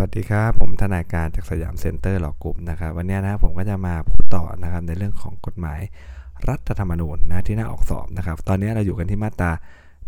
[0.00, 5.80] สวัสดีครับ ผมทนายการจาก Siam Center Law Group นะครับ วันนี้นะผมก็จะมาพูดต่อนะครับในเรื่องของกฎหมาย
[6.48, 9.50] รัฐธรรมนูญนะที่น่าออกสอบนะครับ ตอนนี้เราอยู่กันที่มาตรา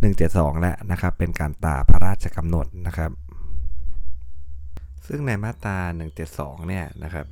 [0.02, 3.10] 172 แล้วนะครับ เป็นการตราพระราชกำหนดนะครับ
[5.06, 5.76] ซึ่งในมาตรา
[6.22, 7.26] 172 เนี่ยนะครับ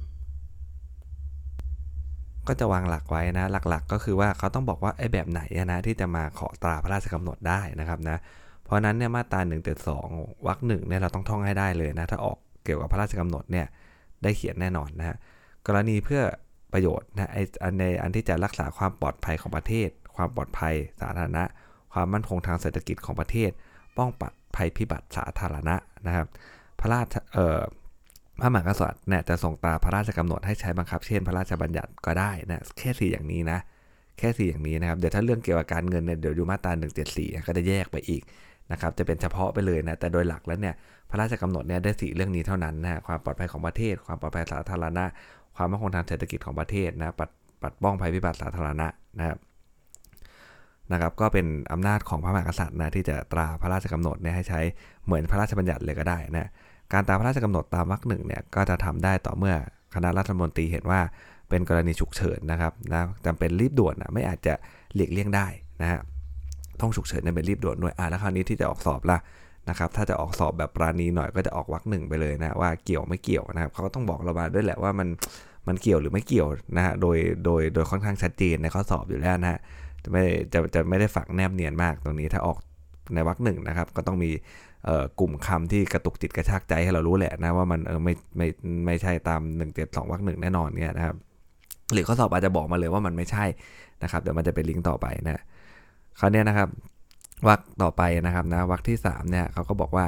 [2.47, 8.19] ก็จะวางหลักไว้นะ หลักๆ ก็คือว่าเขาต้องบอกว่าไอ้แบบไหนนะที่จะมาขอตราพระราชกำหนดได้นะครับนะ
[8.65, 9.57] เพราะนั้นเนี่ยมาตรา1นึ
[10.47, 13.67] วรรคหนึ่งเนี่ยเราต้องท่องให้ได้เลยนะ ถ้าออก เกี่ยวกับพระราชกำหนดเนี่ย
[14.23, 15.17] ได้เขียนแน่นอนนะฮะ
[15.67, 16.23] กรณีเพื่อ
[16.73, 21.45] ประโยชน์นะไออันในอันที่จะรักษาความปลอดภัยของประเทศ ความปลอดภัยสาธารณะ
[21.93, 23.51] ความมั่นคงทางเศรษฐกิจของประเทศ
[23.99, 25.77] ป้องปัดภัยพิบัติสาธารณะ
[26.07, 26.27] นะครับ
[26.81, 27.63] พระราชเอ่อ
[28.41, 33.59] พระมหากษัตริย์เนี่ยจะส่งตาพระราชกำหนดให้ใช้บังคับเช่น พระราชบัญญัติก็ได้นะแค่สี่อย่างนี้นะ
[34.19, 36.73] แค่สี่อย่างนี้นะครับเดี๋ยวถ้าเรื่องเกี่ยวกับการเงินเนี่ยเดี๋ยวดูมาตรา
[37.11, 38.23] 174 ก็จะแยกไปอีก
[38.73, 40.75] นะครับจะเป็นเฉพาะไปเลยนะแต่โดยหลักแล้วเนี่ย
[41.11, 45.05] พระราชกำหนดเนี่ยได้สี่เรื่องนี้เท่านั้นนะความปลอดภัยของประเทศ ความปลอดภัยสาธารณะ
[45.57, 47.31] ความมั่นคงทางเศรษฐกิจของประเทศนะปัด
[47.63, 48.87] ปัดป้องภัยพิบัติสาธารณะ
[49.19, 49.39] นะครับ
[50.93, 54.61] นะครับก็เป็นอำนาจของพระมหากษัตริย์นะที่จะตราพระราชกำหนดเนี่ยให้ใช้
[55.05, 56.51] เหมือนพระราชบัญญัติเลยก็ได้นะ
[56.93, 59.55] การตราพระราชกำหนดตามวรรคหนึ่งเนี่ยก็จะทำได้ต่อเมื่อ
[59.95, 61.01] คณะรัฐมนตรีเห็นว่า
[61.49, 64.55] เป็นกรณีฉุกเฉินนะครับนะจำเป็นรีบด่วนนะไม่อาจจะ
[64.95, 65.47] หลีกเลี่ยงได้
[65.83, 66.01] นะฮะ
[66.81, 69.19] ต้องฉุกเฉินในเป็นรีบด่วนด้วยอ่าแล้วคราวนี้ที่จะออกสอบล่ะ
[69.69, 75.09] นะครับถ้าจะออกสอบแบบปราณีหน่อยก็จะออกวรรคหนึ่งไปเลยนะว่าเกี่ยวไม่เกี่ยวนะครับเขาก็ต้องบอกเรามาด้วยแหละว่ามัน
[75.69, 79.59] มันเกี่ยวหรือไม่เกี่ยวนะฮะโดยโดยโดยค่อนข้างชัดเจนในข้อสอบอยู่แล้วนะฮะ
[80.03, 82.59] จะไม่จะจะไม่ได้ฝังแนบเนียนมากตรงนี้ถ้าออก
[83.15, 84.31] ในวรรคหนึ่งนะครับก็ต้องมี
[85.21, 88.47] กลุ่มคำที่กระตุกจิตกระชากใจให้เรารู้แหละนะว่ามันเออไม่ไม่
[88.87, 91.17] ไม่ใช่ตาม1นึ่งเจ็ดสองวรรคหนึ่งแน่นอนเนี่ยนะครับ
[91.93, 93.45] หรือข้อสอบอาจจะบอกมาเลยว่ามันไม่ใช่
[94.03, 95.43] นะครับเดี๋ยวมันจะเป็นลิงก์ต่อไปนะ
[96.21, 96.69] คราวนี้นะครับ
[97.49, 100.07] วรรคต่อไปนะครับนะวรรคที่3เนี่ยเขาก็บอกว่า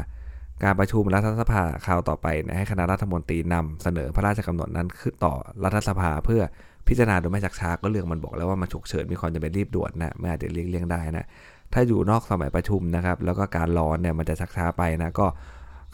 [0.65, 5.34] การประชุมรัฐสภาคราวต่อไปนะให้คณะรัฐมนตรีนำเสนอพระราชกำหนดนั้นขึ้นต่อ
[5.65, 6.42] รัฐสภาเพื่อ
[6.89, 11.27] พิจารณาโดยไม่ชักช้าก็เรื่องมันบอกแล้วว่ามันฉุกเฉินมีความจำเป็นรีบด่วนนะไม่อาจจะเลี่ยงเลี่ยงได้นะ
[11.72, 15.27] ถ้าอยู่นอกสมัยประชุมนะครับ แล้วก็การร้อนเนี่ยมันจะชักช้าไปนะก็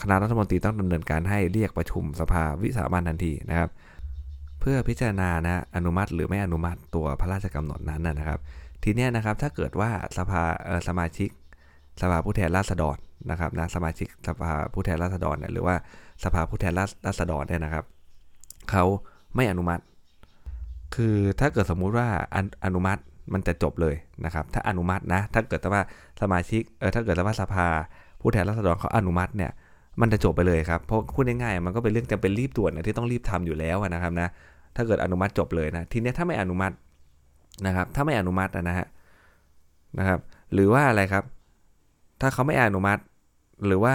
[0.02, 3.68] คณะรัฐมนตรีต้องดำเนินการให้เรียกประชุมสภาวิสามันทันทีนะครับ
[4.60, 8.40] เพื่อพิจารณานะอนุมัติหรือไม่อนุมัติตัวพระราชกำหนดนั้นนะครับ
[8.84, 10.42] ทีนี้นะครับถ้าเกิดว่าสภา
[10.88, 11.30] สมาชิก
[12.00, 12.96] สภาผู้แทนราษฎร
[13.30, 15.76] นะครับนะสมาชิกสภาผู้แทนราษฎรเนี่ยหรือว่า
[16.24, 16.72] สภาผู้แทน
[17.06, 17.84] ราษฎรเนี่ยนะครับ
[18.70, 18.84] เขา
[19.36, 19.82] ไม่อนุมัติ
[20.94, 22.08] คือถ้าเกิดสมมุติว่า
[22.64, 23.00] อนุมัติ
[23.32, 25.82] มันจะจบเลยนะครับ ถ้าอนุมัตินะ ถ้าเกิดว่า
[26.20, 27.66] สมาชิกเออถ้าเกิดว่าสภา
[28.20, 29.50] ผู้แทนราษฎรเขาอนุมัติเนี่ย
[30.00, 34.28] มันจะจบไปเลยครับเพราะพูดง่ายๆมันก็เป็นเรื่องจำเป็นรีบด่วนนะที่ต้องรีบทำอยู่แล้วนะครับนะ
[34.76, 36.74] ถ้าเกิดอนุมัติจบเลยนะทีนี้ถ้าไม่อนุมัติ
[37.66, 38.86] นะครับ ถ้าไม่อนุมัตินะฮะ
[39.98, 40.20] นะครับ
[40.52, 41.24] หรือว่าอะไรครับ
[42.20, 43.00] ถ้าเขาไม่อนุมัติ
[43.66, 43.94] หรือว่า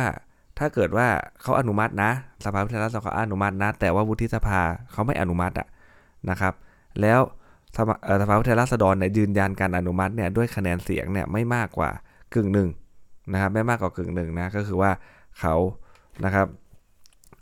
[0.59, 1.07] ถ้าเกิดว่า
[1.41, 2.11] เขาอนุมัตินะ
[2.43, 4.59] สภาผู้แทนราษฎรเขาอนุมัตินะ แต่ว่าวุฒิสภา
[4.91, 5.67] เขาไม่อนุมัติอะ
[6.29, 6.53] นะครับ
[7.01, 7.19] แล้ว
[8.21, 11.89] สภาผู้แทนราษฎรเนี่ยยืนยันการอนุมัติเนี่ยด้วยคะแนนเสียงเนี่ยไม่มากกว่า
[12.33, 12.69] กึ่งหนึ่ง
[13.33, 14.91] นะครับไม่มากกว่ากึ่งหนึ่งนะก็คือว่า
[15.39, 15.55] เขา
[16.25, 16.47] นะครับ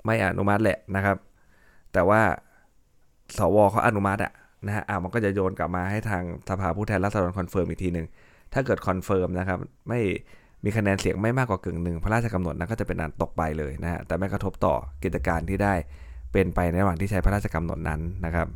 [0.05, 1.17] ไม่อนุมัติแหละนะครับ
[1.93, 2.21] แต่ว่า
[3.37, 4.31] สวเขาอนุมัติอะ
[4.67, 8.07] นะฮะอ่ามันก็จะโยนกลับมาให้ทางสภาผู้แทนราษฎร confirm อีกทีหนึ่ง
[8.53, 9.99] ถ้าเกิด confirm นะครับไม่
[10.63, 15.73] มีคะแนนเสียงไม่มากกว่ากึ่งหนึ่งพระราชกำหนดนั้นก็จะเป็นอันตกไปเลยนะฮะแต่ไม่กระทบต่อกิจการที่ได้
[16.33, 18.47] เป็นไปในระหว่างที่ใช้พระราชกำหนดนั้นนะครับ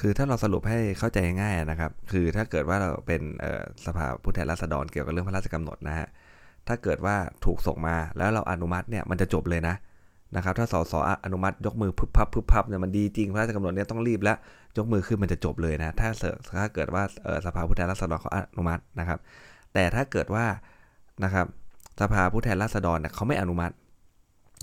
[0.00, 3.22] คือถ้าเราสรุปให้เข้าใจง่ายนะครับ คือถ้าเกิดว่าเราเป็น
[3.86, 6.06] สภาผู้แทนราษฎรเกี่ยวกับเรื่องพระราชกำหนดนะฮะ
[6.68, 9.74] ถ้าเกิดว่าถูกส่งมาแล้วเราอนุมัติเนี่ยมันจะจบเลยนะ
[10.36, 14.36] นะครับถ้าสสอนุมัติยกมือพึบพับพึบพับเนี่ยมันดีจริงพระราชกำหนดเนี่ยต้องรีบแล้ว
[14.76, 16.08] ยกมือขึ้นมันจะจบเลยนะถ้า
[16.58, 17.02] ถ้าเกิดว่า
[17.46, 19.18] สภาผู้แทนราษฎรเขาอนุมัตินะครับ
[19.74, 20.44] แต่ถ้าเกิดว่า
[21.24, 21.46] นะครับ
[22.00, 23.74] สภาผู้แทนราษฎรเนี่ยเขาไม่อนุมัติ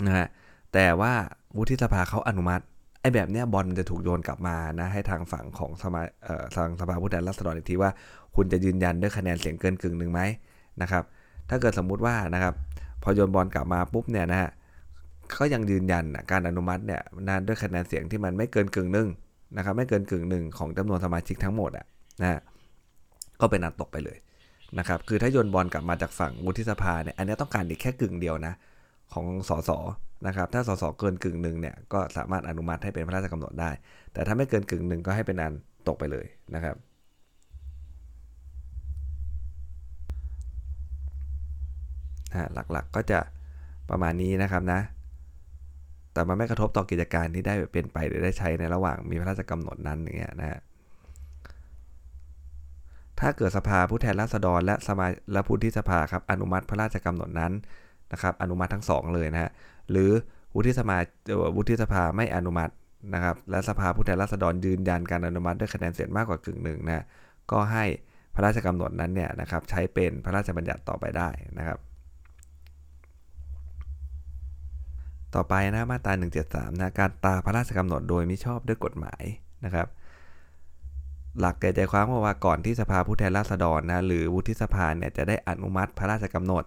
[0.06, 0.28] นะฮะ
[0.74, 1.14] แต่ว่า
[1.58, 2.64] วุฒิสภาเขาอนุมัติ
[3.02, 7.92] ไอ้แบบเนี้ยบอลจะถูกโยนกลับมานะให้ทางฝั่งของสมาเอ่อทางสภาผู้แทนราษฎรอีกทีว่า
[8.36, 10.22] คุณจะยืนยันด้วยคะแนนเสียงเกินกึ่งหนึ่งไหม
[10.82, 11.04] นะครับ
[11.50, 12.54] ถ้าเกิดสมมุติว่านะครับ
[13.04, 14.50] พอโยนบอลกลับมาปุ๊บเนี่ยนะฮะ
[15.40, 19.08] ก็ยังยืนยันการอนุมัติเนี่ยนานด้วยคะแนนเสียงที่มันไม่เกินกึ่งหนึ่ง
[19.58, 21.86] นะครับไม่เกินกึ่งหนึ่งของจำนวนสมาชิกทั้งหมดอะ
[22.22, 22.42] นะ
[23.42, 24.18] ก็เป็นนันตกไปเลย
[24.80, 28.54] นะครับคือถ้าโยนบอลกลับมาจากฝั่งวุฒิสภาเนี่ยอันนี้ต้องการอีกแค่กึ่งเดียวนะ
[29.14, 29.72] ของสส
[30.28, 33.72] นะครับถ้าสสเกินกึ่งหนึ่งเนี่ยก็สามารถอนุมัติให้เป็นพระราชกำหนดได้
[34.14, 35.54] แต่ถ้าไม่เกินกึ่งหนึ่งก็ให้เป็นอัน
[35.88, 36.26] ตกไปเลย
[36.56, 36.76] นะครับ
[42.54, 43.20] หลักๆก็จะ
[43.90, 44.80] ประมาณนี้นะครับนะ
[46.14, 50.60] แต่มันไม่กระทบต่อกิจการที่ได้เป็นไปหรือได้ใช้ในระหว่างมีพระราชกำหนดนั้นอย่างเงี้ยนะฮะ
[53.20, 57.54] ถ้าเกิดสภาผู้แทนราษฎรและสมาและผู้ที่สภาครับอนุมัติพระราชกำหนดนั้น
[58.14, 59.52] นะครับอนุมัติทั้ง 2 เลยนะฮะ
[59.92, 60.12] หรือ
[60.56, 60.98] วุฒิสภา
[61.56, 62.74] วุฒิสภาไม่อนุมัติ
[63.14, 67.06] นะครับและสภาผู้แทนราษฎรยืนยันการอนุมัติด้วยคะแนนเสียงมากกว่ากึ่งหนึ่งนะ
[67.52, 67.86] ก็ให้
[68.36, 71.78] พระราชกำหนดนั้นเนี่ยนะครับใช้เป็นพระราชบัญญัติต่อไปได้นะครับ
[75.36, 76.14] ต่อไปนะมาตรา
[76.48, 79.24] 173นะการตราพระราชกำหนดโดยมิชอบด้วยกฎหมาย
[79.66, 79.88] นะครับ
[81.40, 86.64] หลักใจความว่าก่อนที่สภาผู้แทนราษฎรนะหรือวุฒิสภาเนี่ยจะได้อนุมัติพระราชกำหนด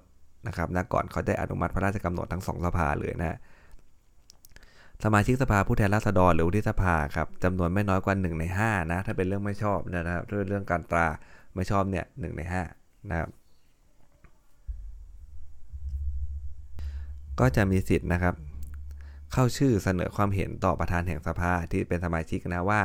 [0.46, 3.38] นะครับนะก่อนเขาได้อนุมัติพระราชกำหนดทั้งสองสภาเลยนะ
[5.05, 11.06] สมาชิกสภาผู้แทนราษฎรหรือวุฒิสภาครับจำนวนไม่น้อยกว่า1ใน5นะถ้าเป็นเรื่องไม่ชอบนะครับเรื่องการตรา
[11.55, 12.43] ไม่ชอบเนี่ยหใน
[12.76, 13.28] 5นะครับ
[17.40, 18.34] ก็จะมีสิทธิ์นะครับ
[19.34, 22.81] เข้าชื่อเสนอความเห็นต่อประธานแห่งสภาที่เป็นสมาชิกนะว่า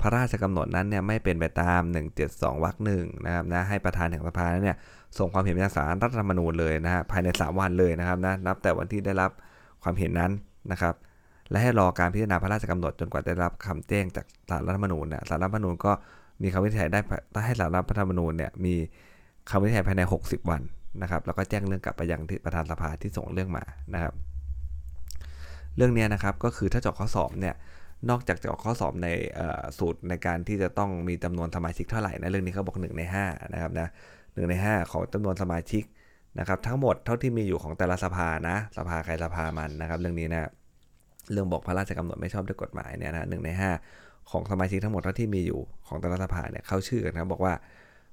[0.00, 1.80] พระราชกำหนดนั้นเนี่ยไม่เป็นไปตาม
[2.22, 4.76] 172วรรคหนึ่งนะครับนะให้ประธานแห่งสภาเนี่ย
[5.18, 9.30] ส่งความเห็นไปยังศาลรัฐธรรมนูญเลยนะฮะภายใน 3 วันเลยนะครับนะนับแต่วันที่ได้รับ
[9.82, 10.32] ความเห็นนั้น
[10.72, 10.94] นะครับ
[11.50, 15.92] และให้รอการพิจารณาพระราชกำหนดจนกว่าจะได้รับคำแจ้งจากศาลรัฐธรรมนูญนะศาลรัฐธรรมนูญก็
[16.42, 17.00] มีคำวินิจฉัยได้
[17.34, 18.74] ต้องให้สารรัฐธรรมนูญเนี่ยมี
[19.50, 20.62] คำวินิจฉัยภายใน 60 วัน
[21.02, 24.14] นะครับแล้วก็แจ้งเรื่องกลับไปยังที่ประธานสภาที่ส่งเรื่องมานะครับ
[25.78, 27.54] เรื่องนี้นะครับก็คือถ้าเจาะข้อสอบเนี่ย
[28.10, 29.08] นอกจากจะออกข้อสอบใน
[29.78, 33.88] สูตรในการที่จะต้องมีจำนวนสมาชิกเท่าไหร่นะเรื่องนี้เขาบอก 1 ใน5นะครับนะ
[34.34, 35.82] หใน 5 ของจำนวนสมาชิก
[36.38, 40.50] นะครับทั้งหมดเท่าที่มีอยู่ของแต่ละสภานะสภาใครสภามันนะครับเรื่องนี้นะ
[41.32, 43.50] เรื่องบอกพระราชกำหนดไม่ชอบด้วยกฎหมายเนี่ยนะหใน
[43.90, 47.54] 5 ของสมาชิกทั้งหมดเที่มีอยู่ของแต่ละสภาเนี่ยเข้าชื่อกันนะบอกว่า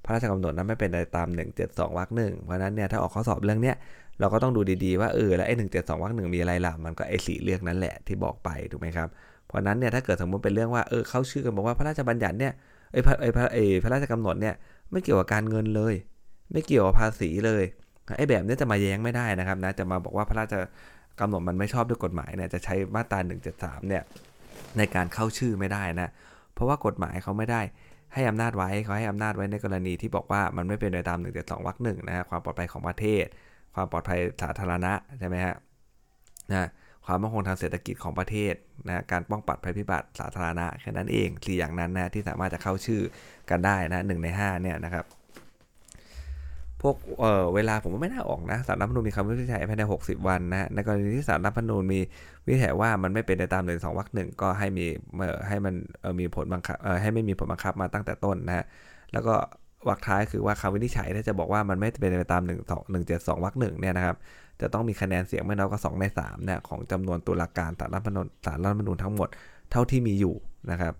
[0.06, 1.28] พระราชกำหนดนั้นไม่เป็นไปตาม
[1.62, 3.76] 172วรรคหนึ่งเพราะนั้นเนี่ยถ้าออกข้อสอบเรื่องเนี้ย
[4.20, 9.08] เราก็ต้องดูดีๆว่าเออแล้วไอ้หนึ่งเจ็ดสองวรรคหนึ่งมีอะไรล่ะมันก็ไอ้สีเรื่องนั้นแหละที่บอกไปถูกไหมครับ
[9.48, 12.54] เพราะนั้นเนี่ยถ้าเกิดสมมติเป็นเรื่องว่าเออเข้าชื่อกันบอกว่าพระราชบัญญัติเนี่ย
[12.92, 14.56] ไอ้พระไอ้พระไอ้พระราชกำหนดเนี่ย
[14.92, 15.94] ไม่เกี่ยวกับการเงินเลย
[16.52, 17.64] ไม่เกี่ยวกับภาษีเลย
[18.18, 20.54] ไอ้แบบนี้จะมาแย้งไม่ได้นะครับนะจะมาบอกว่าพระราช
[21.20, 23.20] กำหนดมันไม่ชอบด้วยกฎหมายเนี่ยจะใช้มาตรา
[23.54, 24.04] 173เนี่ย
[24.78, 26.10] ในการเข้าชื่อไม่ได้นะ
[26.54, 27.62] เพราะว่ากฎหมายเขาไม่ได้
[28.14, 33.26] ให้อำนาจไว้เขาให้อำนาจไว้ในกรณีที่บอกว่ามันไม่เป็นไปตาม1นึสองวรรคหนึ่งนะฮะความปลอดภัยของประเทศ
[33.76, 35.56] ความปลอดภัยสาธารณะใช่ไหมฮะ
[36.52, 36.70] นะ
[37.06, 38.54] ความมั่นคงทางเศรษฐกิจของประเทศ
[38.88, 43.02] นะการป้องปัดภัยพิบัติสาธารณะแค่นั้นเองสี่อย่างนั้นนะที่สามารถจะเข้าชื่อ
[43.50, 45.06] กันได้นะหนึ่งใน5เนี่ยนะครับ
[46.82, 52.00] พวกเออเวลาผมว่าไม่น่าออกนะสารรัฐมนูญมีคำวินิจฉัยภายใน 60 วันนะในกรณีที่สารรัฐมนูญมี
[52.46, 54.86] วินิจฉัยว่ามันไม่เป็นไปตามหนึ่งสองวรรคหนึ่งก็ให้มี
[55.18, 58.66] เออให้มันเออมีผลบังคับเออให้ไม่มีผลบังคับมาตั้งแต่ต้นนะฮะ
[59.14, 59.36] แล้วก็
[59.90, 64.16] วรรคท้ายคือว่าคำวินิจฉัยถ้าจะบอกว่ามันไม่เป็นไปตาม1 2 1 7 2วรรคหนึ่งเนี่ยนะครับ
[64.62, 69.30] จะต้องมีคะแนนเสียงไม่น้อยกว่า2ใน3เนี่ยของจำนวนตุลาการสารรัฐมนูญสารรัฐมนูญทั้งหมด
[69.72, 70.36] เท่าที่มีอยู่
[70.72, 70.94] นะครับ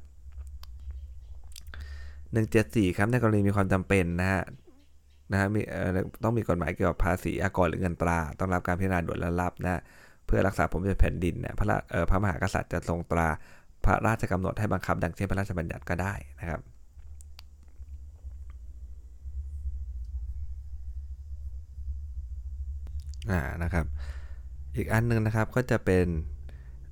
[2.46, 4.44] 174 ครับในกรณีมีความจำเป็นนะฮะ
[5.32, 5.62] นะฮะมี
[6.24, 9.82] ต้องมีกฎหมายเกี่ยวกับภาษีอากรหรือเงินตรา ต้องรับการพิจารณาด่วนและรับนะ
[10.26, 11.66] เพื่อรักษาผมเป็นแผ่นดินเนี่ยพระ
[12.10, 13.28] พระมหากษัตริย์จะทรงตรา
[13.86, 16.60] พระราชกำหนดให้บังคับ ดังเช่นพระราชบัญญัติก็ได้นะครับ
[23.32, 23.86] อ่านะครับ
[24.78, 26.08] อีกอันนึงนะครับก็จะเป็น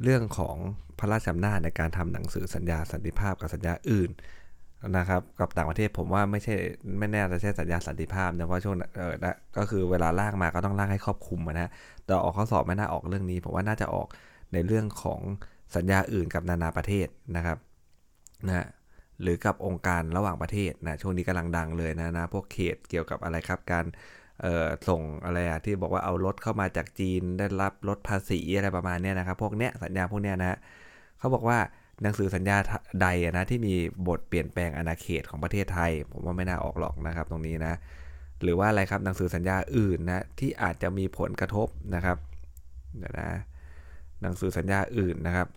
[0.04, 0.56] เรื่องของ
[1.00, 4.10] พระราชอำนาจในการทำหนังสือสัญญาสันติภาพกับสัญญาอื่น
[4.98, 6.56] นะครับกับต่างประเทศผมว่าไม่ใช่
[7.00, 9.14] ไม่แน่จะใช่สัญญาสันติภาพนะเพราะช่วงเออ
[9.58, 11.70] ก็คือเวลาล่างมาก็ต้องล่างให้ครอบคลุมนะ
[12.06, 14.08] แต่ออกข้อสอบไม่น่าออกเรื่องนี้ ผมว่าน่าจะออก
[14.54, 15.22] ในเรื่องของ
[15.76, 17.58] สัญญาอื่นกับนานาประเทศนะครับ
[18.48, 18.68] นะ
[19.22, 23.86] หรือกับองค์การระหว่างประเทศนะช่วงนี้กำลังดังเลยนะนะพวกเขตเกี่ยวกับอะไรครับการ
[24.88, 30.58] ส่งอะไรอะที่บอกว่าเอารถเข้ามาจากจีนได้รับลดภาษีอะไรประมาณนี้นะครับ พวกเนี้ยสัญญาพวกเนี้ยนะ
[31.20, 31.58] เขาบอกว่า
[32.02, 32.58] หนังสือสัญญา
[33.02, 33.74] ใดนะที่มี
[34.08, 37.74] บทเปลี่ยนแปลงอาณาเขตของประเทศไทย ผมว่าไม่น่าออกหรอกนะครับ ตรงนี้นะ
[38.42, 42.18] หรือว่าอะไรครับหนังสือสัญญาอื่นนะที่อาจจะมีผลกระทบนะครับ
[42.98, 43.30] เดี๋ยวนะ
[44.22, 45.48] หนังสือสัญญาอื่นนะครับ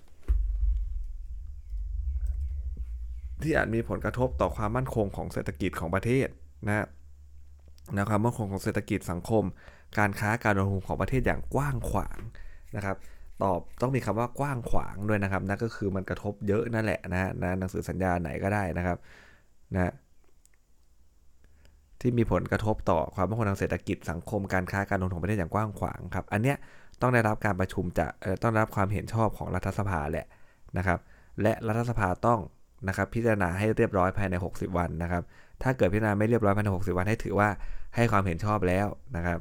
[3.43, 6.29] ที่อาจมีผลกระทบต่อความมั่นคงของเศรษฐกิจของประเทศ
[6.67, 6.87] นะ
[7.95, 9.45] นะความมั่นคงของเศรษฐกิจสังคม
[9.99, 12.19] การค้าการลงทุนของประเทศอย่างกว้างขวาง
[12.77, 12.97] นะครับ
[13.43, 18.99] ตอบต้องมีคำว่ากว้างขวางด้วยนะครับนั่นก็คือมันกระทบเยอะนั่นแหละนะนะหนังสือสัญญาไหนก็ได้นะครับ
[19.75, 19.93] นะ
[22.01, 26.57] ที่มีผลกระทบต่อความมั่นคงทางเศรษฐกิจสังคมการค้าการลงทุนประเทศอย่างกว้างขวางครับ อันเนี้ย
[27.01, 28.07] ต้องได้รับการประชุมจะ
[28.43, 30.27] ต้องได้รับความเห็นชอบของรัฐสภาแหละ
[30.79, 30.99] นะครับ
[31.43, 32.41] และรัฐสภาต้อง
[32.89, 35.23] นะครับพิจารณาให้เรียบร้อยภายใน 60 วันนะครับ
[35.63, 37.49] ถ้าเกิดพิจารณาไม่เรียบร้อยภายใน 60 วันให้ถือว่า
[37.97, 39.39] ให้ความเห็นชอบแล้วนะครับ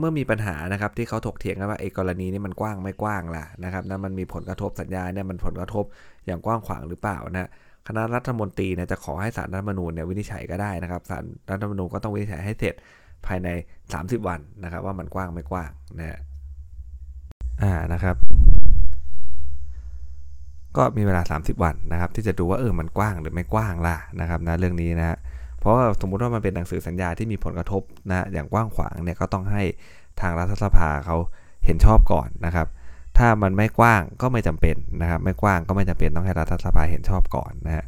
[0.00, 5.84] เมื่อมีปัญหานะครับที่เขาถกเถียงกันว่าไอ้กรณีนี้มันกว้างไม่กว้างล่ะนะครับนะมันมีผลกระทบสัญญาเนี่ยมันผลกระทบ
[6.26, 7.48] อย่างกว้างขวางหรือเปล่านะ
[7.88, 12.74] คณะรัฐมนตรีเนี่ยจะขอให้สารรัฐมนูญเนี่ยวินิจฉัยก็ได้นะครับสารรัฐมนูญก็ต้องวินิจฉัยให้เสร็จ
[13.26, 13.48] ภายใน
[13.88, 16.20] 30 วันนะครับ ว่ามันกว้างไม่กว้างนะ
[17.62, 18.16] อ่านะครับ
[20.76, 25.16] ก็มีเวลา 30 วันนะครับ ที่จะดูว่าเออมันกว้างหรือไม่กว้างล่ะนะครับนะเรื่องนี้นะ
[25.60, 29.62] เพราะว่าสมมุติว่ามันเป็นหนังสือสัญญาที่มีผลกระทบนะอย่างกว้างขวางเนี่ยก็ต้องให้
[30.20, 31.16] ทางรัฐสภาเขา
[31.64, 32.66] เห็นชอบก่อนนะครับ
[33.18, 37.86] ถ้ามันไม่กว้างก็ไม่จำเป็นนะครับ ไม่กว้างก็ไม่จำเป็นต้องให้รัฐสภาเห็นชอบก่อนนะฮะ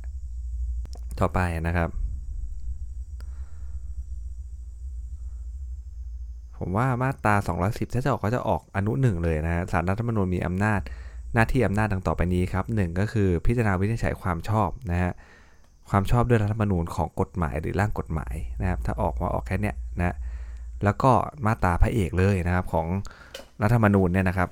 [1.20, 1.88] ต่อไปนะครับ
[6.58, 10.80] ผมว่ามาตรา 210 ถ้าจะออกก็จะออกอนุหนึ่งเลยนะฮะสารรัฐธรรมนูญมีอำนาจ
[11.36, 15.12] หน้าที่อำนาจดังต่อไปนี้ครับหก็คือพิจารณาวินิจฉัยความชอบนะฮะ
[15.90, 20.16] ความชอบด้วยรัฐธรรมนูญของกฎหมายหรือร่างกฎหมายนะครับ ถ้าออกมาออกแค่เนี้ยนะ
[20.84, 21.10] แล้วก็
[21.46, 22.86] มาตราพระเอกเลยนะครับของ
[23.62, 24.50] รัฐธรรมนูญเนี่ยนะครับ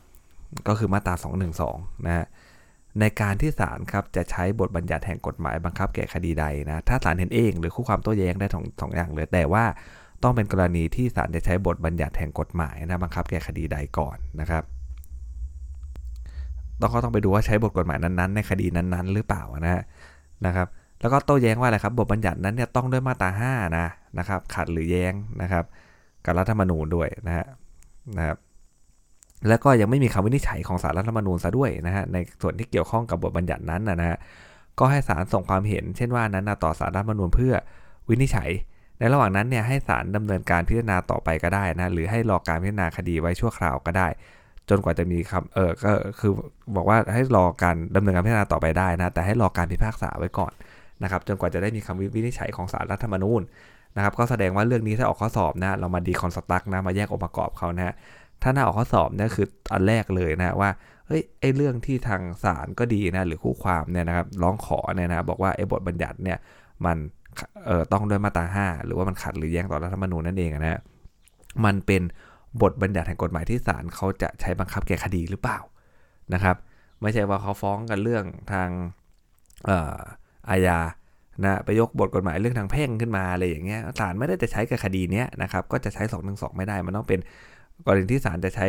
[0.68, 1.14] ก็คือมาตรา
[1.60, 2.26] 212 นะฮะ
[3.00, 9.64] ในการที่ศาลครับจะใช้บทบัญญัติแห่งกฎหมายบังคับแก่คดีใดนะถ้าศาลเห็นเองหรือคู่ความโต้แย้งได้สองสองอย่างเลยแต่ว่า
[10.22, 14.64] ต้องเป็นกรณีที่ศาลจะใช้บทบัญญัติแห่งกฎหมายนะบังคับแก่คดีใดก่อนนะครับ
[16.84, 19.82] ต้องก็ต้องไปดูว่าใช้บทกฎหมายนั้นๆ ในคดีนั้นๆ หรือเปล่านะ
[20.46, 20.68] นะครับ
[21.00, 23.86] แล้วก็โต้แย้งว่าอะไรครับ บทบัญญัตินั้นเนี่ยต้องด้วยมาตรา5นะ
[24.18, 25.12] นะครับ ขัดหรือแย้ง
[25.42, 25.64] นะครับ
[26.24, 27.46] กับรัฐธรรมนูญด้วยนะฮะ
[28.16, 28.38] นะครับ
[29.48, 34.18] แล้วก็ยังไม่มีคำวินิจฉัยของสารรัฐธรรมนูญซะด้วยนะฮะในส่วนที่เกี่ยวข้องกับบทบัญญัตินั้นนะฮะ
[34.78, 37.54] ก็ให้ศาลส่งความเห็น เช่นว่านั้นต่อสารรัฐธรรมนูญเพื่อ
[38.08, 38.50] วินิจฉัย
[38.98, 44.08] ในระหว่างนั้นเนี่ยให้ศาลดำเนินการพิจารณาต่อไปก็ได้นะหรือให้รอการพิจารณาคดีไว้ชั่วคราวก็ได้
[44.70, 46.32] จนกว่าจะมีคำเออก็คือ
[46.76, 50.52] บอกว่าให้รอการดำเนินการพิจารณาต่อไปได้นะ แต่ให้รอการพิพากษาไว้ก่อน
[51.02, 53.42] นะครับ จนกว่าจะได้มีคำวินิจฉัยของสารรัฐธรรมนูญ
[53.96, 57.94] นะครับ ก็แสดงว่าเรื่องนี้ถ้าออกข้อสอบนะ เรามาดีคอนสตักนะ มาแยกองค์ประกอบเขานะ
[58.42, 60.70] ถ้าหน้าออกข้อสอบเนี่ยคืออันแรกเลยนะว่า
[61.06, 66.38] เฮ้ยไอเรื่องที่ทางศาลก็ดีนะหรือคู่ความเนี่ยนะครับร้องขอเนี่ยนะบอกว่าไอ้บทบัญญัติเนี่ย
[66.84, 66.96] มัน
[67.66, 70.80] เอ่อต้องด้วยมาตรา5หรือว่ามันขัดหรือแย้งต่อรัฐธรรมนูญนั่นเองนะฮะ
[71.64, 72.02] มันเป็น
[72.62, 75.58] บทบัญญัติแห่งกฎหมายที่ศาลเขาจะใช้บังคับแก่คดีหรือเปล่า
[76.34, 76.56] นะครับ
[77.02, 78.68] ไม่ใช่ว่าเขาฟ้องกันเรื่องทาง
[79.68, 79.70] อ
[80.50, 80.78] อาญา
[81.44, 87.20] นะไปยกบทกฎหมายเรื่องทางแพ่งขึ้นมาอะไรอย่างเงี้ยศาลไม่ได้จะใช้กับคดีเนี้ยนะครับก็จะใช้2นึไม่ได้มันต้องเป็น
[87.86, 88.66] กรณีที่ศาลจะใช้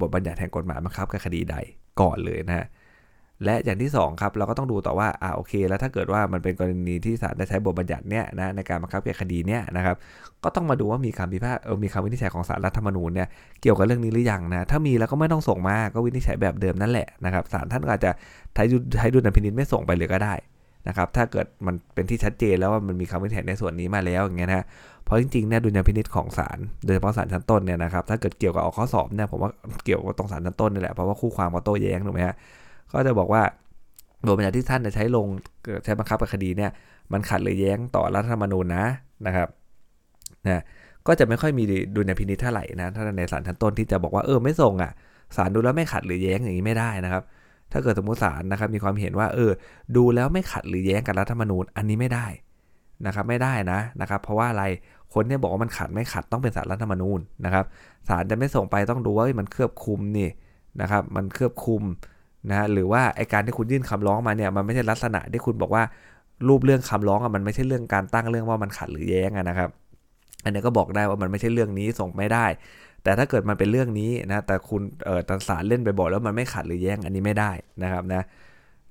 [0.00, 1.56] บทบัญญัติแห่งกฎหมายบังคับกับคดีใด
[2.00, 2.66] ก่อนเลยนะ
[3.44, 9.96] และอย่างที่2ครับเราก็ต้องดูต่อว่าอ่าโอเค แล้วถ้าเกิดว่ามันเป็นกรณีที่ศาลจะใช้บทบัญญัติเนี้ยนะในการบังคับแก่คดีเนี้ยนะครับ
[10.44, 13.28] ก็ต้องมาดูว่ามีคำพิพากษาเออมีคำวินิจฉัยของศาลรัฐธรรมนูญเนี่ย
[13.62, 18.10] เกี่ยวกับเรื่องนี้หรือยังนะถ้ามีแล้วก็ไม่ต้องส่งมาก็วินิจฉัยแบบเดิมนั่นแหละนะครับศาลท่านอาจจะ
[18.54, 18.64] ใช้
[18.98, 20.34] ใช้ดุลพินิจไม่ส่งไปเลยก็ได้
[20.88, 24.64] นะครับถ้าเกิดมันเป็นที่ชัดเจนแล้วว่ามันมีคำวินิจฉัยในส่วนนี้มาแล้วอย่างเงี้ยนะ
[25.04, 29.50] เพราะจริงๆเนี่ยดุลยพินิจของศาลโดยเฉพาะศาลชั้นต้นเนี่ยนะครับถ้าเกิดเกี่ยวกับออกข้อสอบเนี่ยผมว่า
[29.84, 32.36] เกี่ยวกับตรงศาลชั้นต้นนี่แหละเพราะว่าคู่ความก็โต้แย้งถูกไหมฮะ
[32.92, 33.42] ก็จะบอกว่า
[34.26, 35.26] บทบัญญัติที่ท่านจะใช้ลง
[35.84, 36.70] ใช้บังคับกับคดีเนี่ย
[37.12, 38.86] มันขัดหรือแย้งต่อรัฐธรรมนูญนะ
[39.26, 39.48] นะครับ
[40.46, 40.62] นะ
[41.06, 41.64] ก็จะไม่ค่อยมี
[41.96, 44.92] ดุลยพินิจเท่าไหร่นะถ้าในศาลชั้นต้นที่จะบอกว่าเออไม่ส่งอะ
[45.36, 47.22] ศาลดูแล้วไม่ขัดหรือแย้งอย่างนี้ไม่ได้นะครับ
[47.72, 49.50] ถ้าเกิดสมมติศาลนะครับมีความเห็นว่าเออ
[49.96, 52.26] ดูแล้วไม่ขัดหรือแย้งกับรัฐธรรมนูญอันนี้ไม่ได้
[53.06, 54.64] นะครับไม่ได้นะนะครับ เพราะว่าอะไร
[55.14, 57.64] คนเนี่ยบอกว่ามันขัดไม่ขัดต้องเป็นสารรัฐธรรมนูญนะครับ
[58.08, 60.28] ศาลจะไม่ส่งไปต้องดูว่ามันเครือบคุมนี่
[60.80, 61.82] นะครับ มันเครือบคุม
[62.50, 65.82] นะหรือว่าไอการที่คุณยื่นคำร้องมาเนี่ยมันไม่ใช่ลักษณะที่คุณบอกว่า
[66.48, 69.70] รูปเรื่องคำร้องอะมันไม่ใช่เรื่องการตั้งเรื่องว่ามันขัดหรือแย้งนะครับ
[70.44, 72.46] อันนี้ก็บอกได้ว่ามันไม่ใช่เรื่องนี้ส่งไม่ได้
[73.02, 77.50] แต่ถ้าเกิดมันเป็นเรื่องนี้นะแต่คุณเออตันสารเล่นไปบอกแล้วมันไม่ขัดหรือแย้งอันนี้ไม่ได้
[77.82, 78.22] นะครับนะ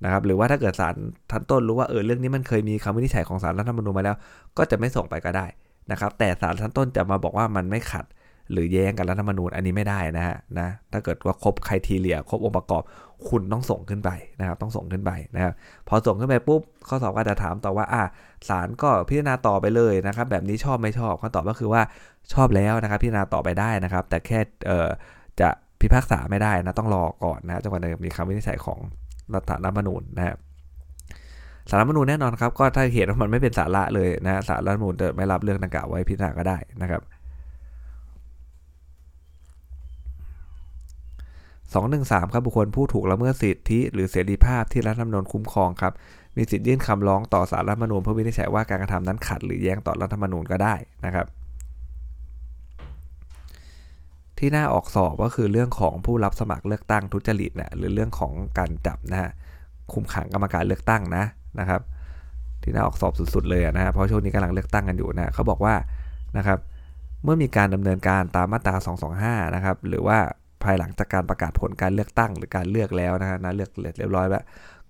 [0.04, 0.94] นะครับหรือว่าถ้าเกิดสาร
[1.30, 4.16] ทันต้นรู้ว่าเออเรื่องนี้มันเคยมีคำวินิจฉัยของสารรัฐธรรมนูญมาแล้ว
[4.58, 5.46] ก็จะไม่ส่งไปก็ได้
[5.90, 8.04] นะครับ แต่สารทันต้นจะมาบอกว่ามันไม่ขัด
[8.52, 12.82] หรือแย้งกับรัฐธรรมนูญอันนี้ไม่ได้นะฮะนะถ้าเกิดว่าครบใครทีเลียครบองค์ประกอบ
[13.28, 14.10] คุณต้องส่งขึ้นไป
[14.40, 15.52] นะครับต้องส่งขึ้นไปนะครับ
[15.88, 18.02] พอส่งขึ้นไปปุ๊บข้อสอบก็จะถามต่อว่าอ่า
[18.48, 21.82] ศาลก็พิจารณาต่อไปเลยนะครับแบบนี้ชอบไม่ชอบคำตอบก็คือว่า
[22.32, 24.88] ชอบแล้วนะครับพิจารณาต่อไปได้นะครับ แต่แค่เอ่อ
[25.40, 25.48] จะ
[25.80, 28.78] พิพากษาไม่ได้นะต้องรอก่อนนะจนกว่าจะมีคำวินิจฉัยของ
[29.34, 30.36] รัฐธรรมนูญนะครับ
[31.68, 37.00] สารรัฐมนูญแน่นอนครับก็ถ้าเห็นว่ามันไม่เป็นสาระเลยนะสารรัฐมนูญจะไม่รับเรื่องดังกล่าวไว้พิจารณาก็ได้นะครับ
[41.74, 45.92] 213ครับบุคคลผู้ถูกละเมิดสิทธิหรือเสรีภาพที่รัฐธรรมนูญคุ้มครองครับ
[46.36, 50.74] มีสิทธิ์ยื่นคำร้องต่อสารรัฐธรรมนูญเพื่อวินิจฉัยว่าการกระทำนั้นขัดหรือแย้งต่อรัฐธรรมนูญก็ได้
[51.06, 51.26] นะครับ
[54.38, 59.30] ที่น่าออกสอบก็คือเรื่องของผู้รับสมัครเลือกตั้งทุจริตนะหรือเรื่องของการจับนะฮะ
[59.92, 61.24] คุมขังกรรมการเลือกตั้งนะ
[61.60, 61.80] นะครับ
[62.62, 65.74] ที่น่าออกสอบสุดๆเลยนะฮะเพราะช่วงนี้กำลังเลือกตั้งกันอยู่นะเขาบอกว่า
[66.36, 66.58] นะครับ
[67.24, 68.76] เมื่อมีการดำเนินการตามมาตรา
[69.16, 70.18] 225 นะครับหรือว่า
[70.64, 74.42] ภายหลังจากการประกาศผลการเลือกตั้งหรือการเลือกแล้วนะฮะนะเลือกเรียบร้อยแล้ว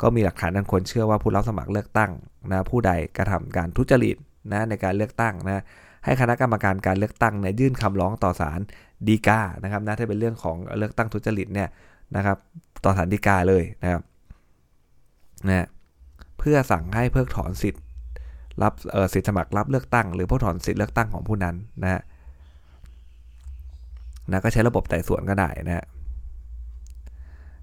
[0.03, 2.11] ก็มีหลักฐานอันควรเชื่อว่าผู้รับสมัครเลือกตั้ง
[2.51, 4.17] นะผู้ใดกระทำการทุจริต
[4.53, 5.63] นะในการเลือกตั้งนะ
[6.05, 8.61] ให้คณะกรรมการการเลือกตั้งเนี่ยยื่นคำร้องต่อศาล
[9.09, 11.69] ฎีกานะครับนะถ้าเป็นเรื่องของเลือกตั้งทุจริตเนี่ย
[12.17, 12.37] นะครับ
[12.85, 14.03] ต่อศาลฎีกาเลยนะครับ
[15.49, 15.67] นะ
[16.39, 17.83] เพื่อสั่งให้เพิกถอนสิทธิ์
[18.63, 18.73] รับ
[19.15, 22.03] สิทธิสมัครรับเลือกตั้ง หรือเพิกถอนสิทธิเลือกตั้งของผู้นั้นนะฮะ
[24.31, 25.87] นะก็ใช้ระบบไต่สวนก็ได้นะฮะ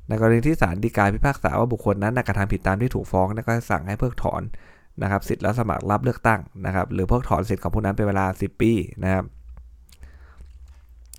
[0.07, 4.41] ในกรณีที่ศาลฎีกาพิพากษาว่าบุคคลนั้นกระทำผิดตามที่ถูกฟ้องก็สั่งให้เพิกถอน
[5.01, 8.71] นะครับสิทธิ์รับสมัครรับเลือกตั้งนะครับ หรือเพิกถอนสิทธิ์ของผู้นั้นเป็นเวลา 10 ปี
[9.03, 9.23] นะครับ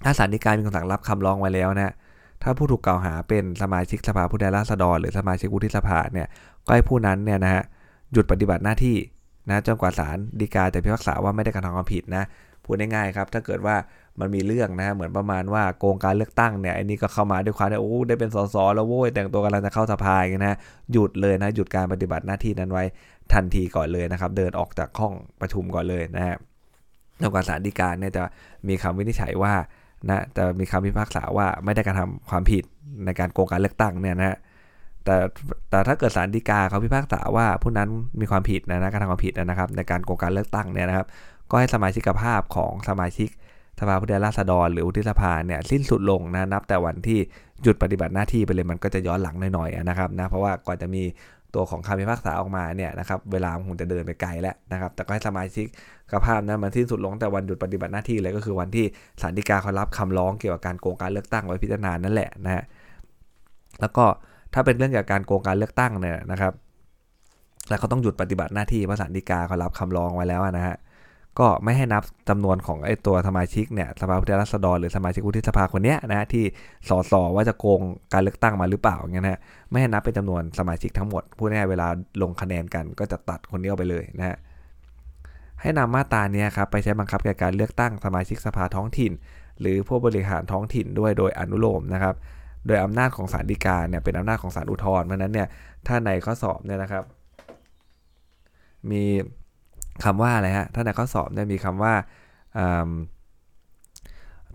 [0.04, 1.94] ถ้าศาลฎีกามีคำสั่งรับคำร้องไว้แล้วนะ
[2.42, 6.28] ถ้าผู้ถูกกล่าวหาเป็นสมาชิกสภาผู้แทนราษฎร หรือสมาชิกวุฒิสภาเนี่ย
[6.66, 7.62] ก็ให้ผู้นั้นเนี่ยนะฮะ
[8.12, 8.96] หยุดปฏิบัติหน้าที่
[9.48, 12.24] นะจนกว่าศาลฎีกาจะพิพากษาว่าไม่ได้กระทำความผิดนะ
[12.64, 13.76] พูดง่ายๆครับ ถ้าเกิดว่า
[14.20, 20.56] มันมีเรื่องนะเหมือนประมาณว่าโกงการเลือกตั้งเนี่ยไอ้นี่ก็เข้ามาด้วยความที่โอ้ได้เป็นสสแล้วโว้ยแต่งตัวกำลังจะเข้าสภาอย่างนะ
[20.92, 22.84] หยุดเลยนะหยุดการปฏิบัติหน้าที่นั้นไว้
[23.32, 26.36] ทันทีก่อนเลยนะครับ เดินออกจากห้องประชุมก่อนเลยนะฮะ
[27.20, 28.24] แล้วกาศาลฎีกาเนี่ยจะ
[28.68, 29.54] มีคำวินิจฉัยว่า
[30.08, 32.64] นะจะมีคำพิพากษาว่าไม่ได้กระทำความผิด
[33.04, 34.36] ในการโกงการเลือกตั้งเนี่ยนะ
[35.04, 35.16] แต่
[35.70, 37.88] แต่ถ้าเกิดศาลฎีกาเขาพิพากษาว่าผู้นั้น
[38.20, 41.06] มีความผิดนะนะการทำความผิดนะครับ ในการโกงการเลือกตั้งเนี่ยนะครับ
[41.50, 43.28] ก็ให้สมาชิกภาพของสมาชิก
[43.80, 47.18] สภาผู้แทนราษฎรหรือวุฒิสภาเนี่ยสิ้นสุดลงนะนับแต่วันที่
[47.62, 51.02] หยุดปฏิบัติหน้าที่ไปเลยมันก็จะย้อนหลังหน่อยๆนะครับนะเพราะว่าก่อนจะมี
[51.54, 55.66] ตัวของคำพิพากษาออกมาเนี่ยนะครับเวลาคงจะเดินไปไกลแล้วนะครับแต่ก็ให้สมาชิก
[56.10, 58.86] กภาพนะมันสิ้นสุดลงแต่วันหยุดปฏิบัติหน้าที่เลยก็คือวันที่
[59.22, 62.62] ศาลฎีกาเขารับคำร้องเกี่ยวกับการโกงการเลือกตั้งไว้พิจารณานั่นแหละนะฮะ
[63.80, 64.04] แล้วก็
[64.54, 66.52] ถ้าเป็นเรื่องเกี่ยวกับการโกงการเลือกตั้งเนี่ยนะครับ
[67.68, 70.76] แล้วเขาต้องหยุดปฏิบัติหน้าที่เพราะศาลฎีกาเขารับคำร้องไว้แล้วนะฮะ
[71.38, 76.44] ก็ไม่ให้นับจำนวนของไอ้ตัวสมาชิกเนี่ยสภาผู้แทนราษฎรหรือสมาชิกวุฒิสภาคนนี้นะที่
[76.88, 77.80] สอสอว่าจะโกง
[78.12, 81.88] การเลือกตั้งมาหรือเปล่าเงี้ยนะไม่ให้นับเป็นจำนวนสมาชิกทั้งหมดผู้แน่เวลา
[82.22, 84.36] ลงคะแนนกันก็จะตัดคนนี้ออกไปเลยนะฮะ
[85.60, 89.12] ให้นำมาตราเนี้ยครับไปใช้บังคับแก่การเลือกตั้งสมาชิกสภาท้องถิ่น
[89.60, 92.14] หรือผู้บริหารท้องถิ่นด้วยโดยอนุโลมนะครับ
[92.66, 95.48] โดยอำนาจของศาลฎีกาเนี่ยเป็นอำนาจของศาลอุทธรณ์เพราะนั้นเนี่ย
[95.86, 97.04] ถ้าในข้อสอบเนี่ยนะครับ
[98.90, 99.04] มี
[100.04, 101.94] คำว่าอะไรฮะ ถ้าในข้อสอบเนี่ยมีคำว่า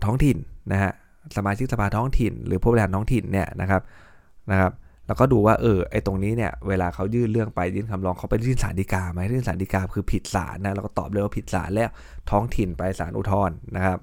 [0.03, 0.37] ท้องถิ่น
[0.71, 0.91] นะฮะ
[1.37, 3.81] สมาชิกสภาท้องถิ่น หรือผู้บริหารท้องถิ่นเนี่ยนะครับ
[4.51, 4.71] นะครับ
[5.07, 11.89] แล้วก็ดูว่าเออไอตรงนี้เนี่ยเวลาเขายื่นเรื่องไปยื่นคำร้องเขาไปยื่นศาลฎีกาไหมยื่นศาลฎีกาคือผิดศาลนะเราก็ตอบเลยว่าผิดศาลแล้ว
[12.31, 13.97] ท้องถิ่นไปศาลอุทธรณ์นะครับ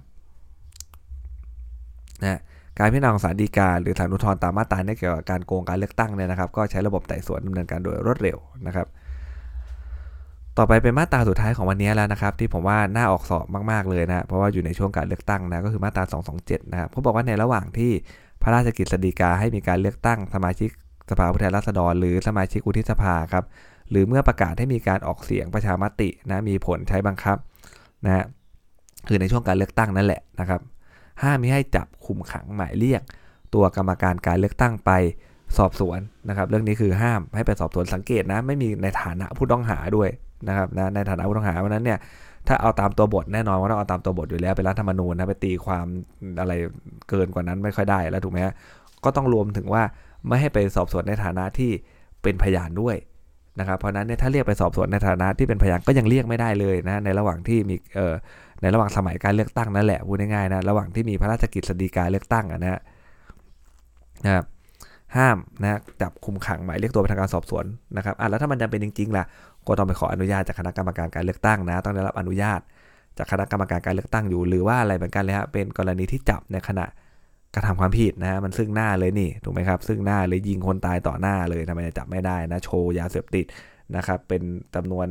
[2.23, 2.41] นะ
[2.79, 8.87] การพิจารณาของศาลฎีกาหรือศาลอุทธรณ์ตามมาตราเนี่ยเกี่ยวกับการโกงการเลือกตั้งเนี่ยนะครับ ก็ใช้ระบบไต่สวนดำเนินการโดยรวดเร็วนะครับ
[10.59, 16.05] ต่อไปเป็นมาตราสุดท้ายของวันนี้แล้วนะครับ ที่ผมว่าน่าออกสอบมากๆเลยนะเพราะว่าอยู่ในช่วงการเลือกตั้งนะก็คือมาตรา
[16.39, 17.91] 227 นะครับเขาบอกว่าในระหว่างที่
[18.43, 20.71] พระราชกิจสีกาให้มีการเลือกตั้งสมาชิก
[21.11, 23.45] สภาผู้แทนราษฎร หรือสมาชิกวุฒิสภาครับ
[23.91, 27.37] หรือเมื่อประกาศให้มีการออกเสียงประชามตินะมีผลใช้บังคับ
[28.05, 28.25] นะ
[29.09, 30.61] คือในช่วงการเลือกตั้งนั่นแหละนะครับ
[31.23, 33.03] ห้ามไม่ให้จับคุมขังหมายเรียก
[33.55, 34.91] ตัวกรรมการการเลือกตั้งไป
[35.59, 40.09] สอบสวนนะครับ เรื่องนี้คือห้ามให้ไปสอบสวนสังเกตนะไม่มีในฐานะผู้ต้องหาด้วย
[40.49, 41.99] นะครับนะในฐานะผู้ต้องหาเพราะนั้นเนี่ย
[42.49, 45.87] ถ้าเอาตามตัวบทแน่นอนว่าต้องเอาตามตัวบทอยู่แล้วเป็นรัฐธรรมนูญนะไปตีความ
[46.41, 46.53] อะไร
[47.09, 48.39] เกินกว่านั้นไม่ค่อยได้แล้วถูกไหม
[49.05, 49.83] ก็ต้องรวมถึงว่า
[50.29, 51.71] ไม่ให้ไปสอบสวนในฐานะที่
[52.23, 52.97] เป็นพยานด้วย
[53.61, 58.15] นะครับเพราะนั้นเนี่ยถ้าเรียกไปสอบสวนในฐานะที่เป็นพยานก็ยังเรียกไม่ได้เลยนะในระหว่างที่มีเอ่อ
[58.63, 62.81] ในระหว่างสมัยการเลือกตั้งนั่นแหละพูดง่ายๆนะระหว่างที่มีพระราชกิจสฎีกาเลือกตั้งนะฮะ
[64.25, 64.45] นะครับ
[65.17, 67.65] ห้ามนะจับคุมขังหมายเรียกตัวไปทางการสอบสวน
[67.97, 69.25] นะครับอะแล้วถ้ามันจำเป็นจริงๆล่ะ
[69.67, 72.61] ก็ต้องไปขออนุญาตจากคณะกรรมการการเลือกตั้งนะ ต้องได้รับอนุญาต
[73.19, 76.87] จากคณะกรรมการการเลือกตั้งอยู่ หรือว่าอะไรเหมือนกันเลยฮะเป็นกรณีที่จับในขณะ
[77.55, 83.45] กระทำความผิดนะมันซึ่งหน้าเลยนี่ถูกไหมครับ ซึ่งหน้าเลยยิงคนตายต่อหน้าเลยทำไมจะจับไม่ได้นะโชว์ยาเสพติด
[83.97, 84.43] นะครับเป็น
[84.75, 85.07] จำนวน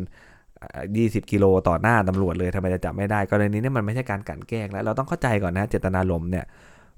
[0.63, 6.45] 20 กิโลต่อหน้าตำรวจเลยทำไมจะจับไม่ได้กรณีนี้มันไม่ใช่การกันแกล้งแล้วเราต้องเข้าใจก่อนนะเจตนาลมเนี่ย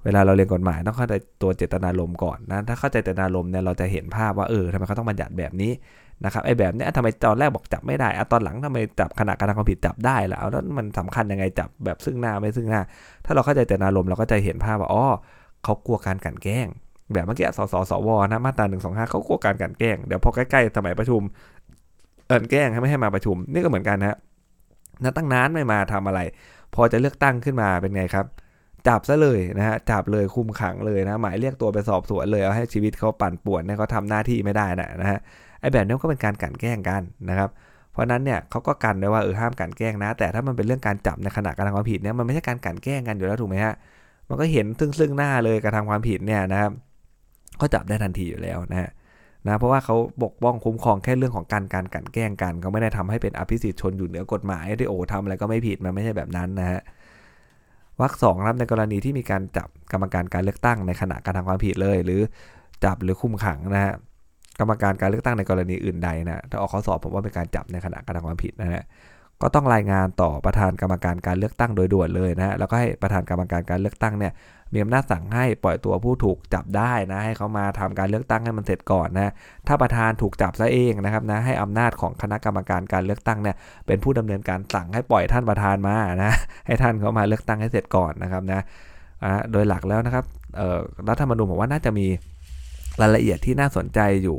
[0.04, 5.72] เวลาเราเรียนกฎหมายต้องเข้าใจตัวเจตนารมก่อนนะถ้าเข้าใจเจตนารมเนี่ยเราจะเห็นภาพว่าเออทำไมเขาต้องบัญญัติแบบนี้
[6.24, 12.82] นะครับไอ้แบบเนี้ยทำไมตอนแรกบอกจับไม่ได้อะตอนหลังทำไมจับขณะการทำความผิดจับได้แล้วแล้วมันสำคัญยังไงจับแบบซึ่งหน้าไม่ซึ่งหน้า
[13.24, 15.04] ถ้าเราเข้าใจเจตนารมณ์เราก็จะเห็นภาพว่าอ๋อ
[15.64, 16.66] เขากลัวการกันแกล้ง
[17.12, 21.22] แบบเมื่อกี้สสสวนะมาตราหนึ่งสองห้าเขากลัวการกันแกล้งเดี๋ยวพอใกล้ๆสมัยประชุม
[22.28, 24.16] เอินแกล้งให้ไม่ให้มาประชุม นี่ก็เหมือนกันนะ
[25.02, 26.20] นะตั้งนานไม่มาทำอะไร
[26.74, 28.26] พอจะเลือกตั้งขึ้นมาเป็นไงครับ
[28.88, 35.20] จับซะเลยนะฮะจับเลยคุมขังเลยนะหมายเรียกตัวไปสอบสวนเลยเอาให้ชีวิตเขาปั่นป่วนเนี่ยเขาทำหน้าที่ไม่ได้นะนะฮะ
[35.60, 37.50] ไอ้แบบนี้ก็เป็นการกันแกล้งกันนะครับ
[37.92, 43.74] เพราะนั้นเนี่ยเขาก็กันไว้ว่าเออห้ามกันแกล้งนะ แต่ถ้ามันเป็นเรื่องการจับในขณะการทำความผิดเนี่ยมันไม่ใช่การกันแกล้งกันอยู่แล้วถูกไหมฮะ
[44.28, 46.70] มันก็เห็นซึ่งซึ่งหน้าเลยการทำความผิดเนี่ยนะครับ
[47.60, 48.90] ก็จับได้ทันทีอยู่แล้วนะฮะ
[49.46, 56.80] นะเพราะว่าเขาปกป้องคุ้มครองแค่เรื่องของการการกลันแกล้งกันเขาไม่ได้ทำให้เป็นอภิสิทธิ์ชนอยู่เหนือกฎหมายที่โอ้ทำอะไรก็ไม่ผิดมันไม่ใช่แบบนั้นนะฮะ
[58.00, 62.20] วรรคสองครับในกรณีที่มีการจับกรรมการการเลือกตั้งในขณะการทำความผิดเลย หรือ
[62.84, 63.94] จับหรือคุมขังนะฮะ
[64.60, 68.82] กรรมการการเลือกตั้งในกรณีอื่นใดนะถ้าออกข้อสอบผมว่าเป็นการจับในขณะการทำความผิดนะฮะ
[69.42, 74.32] ก็ต้องรายงานต่อประธานกรรมการการเลือกตั้งโดยด่วนเลยนะฮะแล้วก็ให้ประธานกรรมการการเลือกตั้งเนี่ย
[74.72, 79.32] มีอำนาจสั่งให้ปล่อยตัวผู้ถูกจับได้นะให้เขามาทำการเลือกตั้งให้มันเสร็จก่อนนะ
[79.66, 86.32] ถ้าประธานถูกจับซะเองนะครับนะให้อำนาจของคณะกรรมการการเลือกตั้งเนี่ยเป็นผู้ดำเนินการสั่งให้ปล่อยท่านประธานมานะ
[86.66, 88.60] ให้ท่านเขามาเลือกตั้งให้เสร็จก่อนนะครับนะ
[89.52, 90.24] โดยหลักแล้วนะครับ
[91.08, 92.06] รัฐธรรมนูญผมว่าน่าจะมี
[93.00, 94.38] รายละเอียดที่น่าสนใจอยู่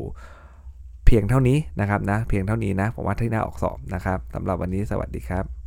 [1.06, 5.59] เพียงเท่านี้นะครับนะเพียงเท่านี้นะผมว่าที่น่าออกสอบนะครับสำหรับวันนี้สวัสดีครับ